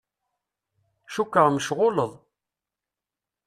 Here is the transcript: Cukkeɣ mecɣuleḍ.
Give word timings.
Cukkeɣ 1.13 1.47
mecɣuleḍ. 1.51 2.11